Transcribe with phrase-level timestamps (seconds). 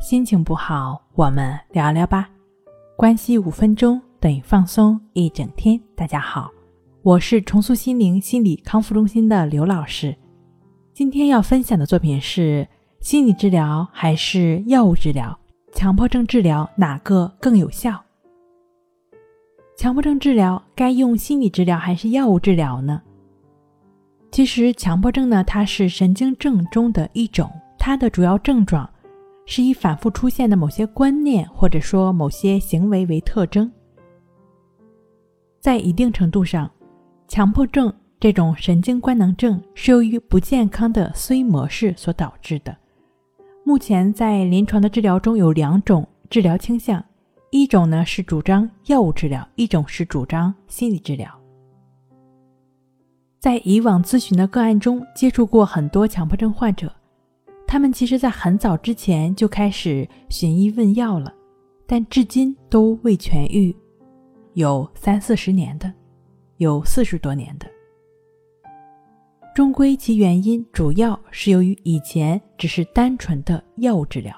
[0.00, 2.26] 心情不好，我们聊聊吧。
[2.96, 5.78] 关系五分钟等于放松一整天。
[5.94, 6.50] 大家好，
[7.02, 10.16] 我是重塑心灵心理康复中心的刘老师。
[10.94, 12.66] 今天要分享的作品是：
[13.00, 15.38] 心理治疗还是药物治疗？
[15.74, 18.02] 强迫症治疗哪个更有效？
[19.76, 23.02] 强迫症治疗该用心理治疗还是药物治疗呢？
[24.32, 28.88] 其实，强迫症呢，它是神经症中的一种，它的主要症状
[29.46, 33.70] 是以反复出现的某些观念或者说某些行为为特征。
[35.60, 36.70] 在一定程度上，
[37.28, 42.76] 强迫症这种神经官能症是由于不健康的思维模式所导致的。
[43.64, 47.04] 目前在临床的治疗中有两种治疗倾向，
[47.50, 51.30] 一种呢是主张药物治疗，一种是主张心理治疗。
[53.38, 56.92] 在以往咨询的个案中，接触过很多强迫症患者，
[57.70, 61.32] 他们其实在很早之前就开始寻医问药了，
[61.86, 63.72] 但至今都未痊愈，
[64.54, 65.94] 有三四十年的，
[66.56, 67.68] 有四十多年的。
[69.54, 74.34] 终归其原因主要是由于以前只是单纯的药物治疗。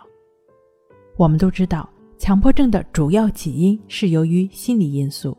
[1.17, 5.35] 我们都知道，强迫症的主要起因是由于心理因素，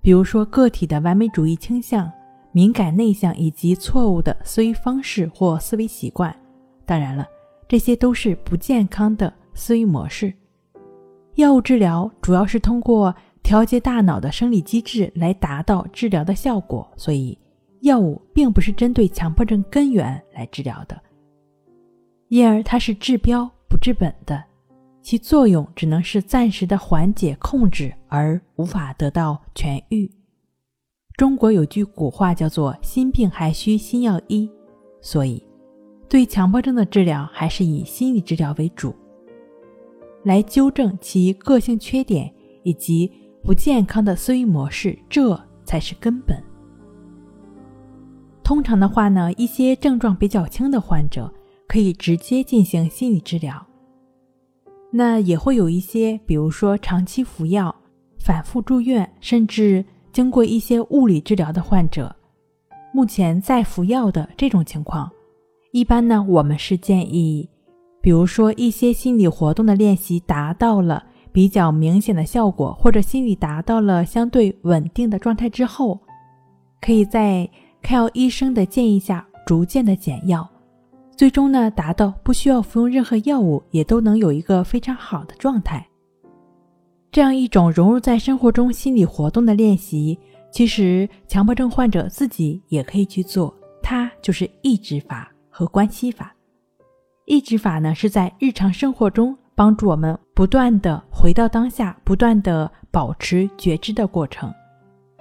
[0.00, 2.10] 比如说个体的完美主义倾向。
[2.50, 6.36] 敏感、内向以及错误的思维方式或思维习惯，
[6.84, 7.26] 当然了，
[7.68, 10.32] 这些都是不健康的思维模式。
[11.36, 17.38] 药物治疗主要是通过调节大脑的生理机制来达到治疗的效果，所以
[17.80, 21.00] 药物并不是针对强迫症根源来治疗的，
[22.28, 24.44] 因而它是治标不治本的，
[25.00, 30.10] 其作用只能是暂时的缓解、控制，而无法得到痊愈。
[31.16, 34.50] 中国有句古话叫做“心病还需心药医”，
[35.02, 35.44] 所以
[36.12, 38.94] 对强迫症的治疗还是以心理治疗为主，
[40.24, 42.30] 来纠正其个性缺点
[42.64, 43.10] 以及
[43.42, 46.36] 不健康的思维模式，这才是根本。
[48.44, 51.32] 通常的话呢，一些症状比较轻的患者
[51.66, 53.66] 可以直接进行心理治疗，
[54.90, 57.74] 那也会有一些，比如说长期服药、
[58.18, 59.82] 反复住院，甚至。
[60.12, 62.14] 经过一些物理治疗的患者，
[62.92, 65.10] 目前在服药的这种情况，
[65.72, 67.48] 一般呢，我们是建议，
[68.02, 71.02] 比如说一些心理活动的练习达到了
[71.32, 75.98] 比较明显的效果，或者心理达到了相对稳定的状态之后，
[76.78, 77.48] 可以在
[77.80, 80.46] 开药医生的建议下逐渐的减药，
[81.16, 85.88] 最终呢达到不需要服用任何药物也都能有一个非常好的状态。
[87.10, 90.18] 这样一种融入在生活中心理活动的练习，
[90.50, 93.54] 其实强迫症患者自己也可以去做。
[93.82, 96.34] 它就是抑制法和关系法。
[97.26, 104.52] 抑制法呢，是在日常生活中帮助我们不断的回到当下，不断的保持觉知的过程。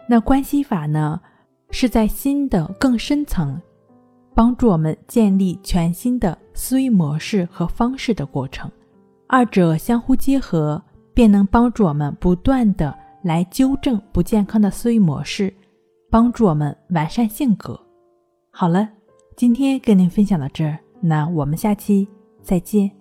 [0.08, 1.22] 那关系法呢，
[1.70, 3.62] 是在心的更深层，
[4.34, 8.72] 帮助我们建立全新的思维模式和方式的过程。
[9.28, 10.82] 二者相互结合。
[11.14, 15.54] 便能帮助我们不断的来纠正不健康的思维模式，
[16.10, 17.78] 帮助我们完善性格。
[18.50, 18.88] 好了，
[19.42, 22.08] 今天跟您分享到这儿，那我们下期
[22.44, 23.01] 再见。